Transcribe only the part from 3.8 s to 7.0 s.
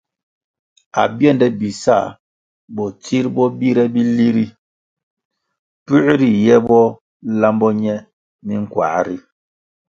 bili ri puer riye bo